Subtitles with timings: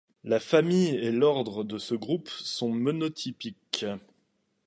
[0.23, 3.85] La famille et l'ordre de ce groupe sont monotypiques.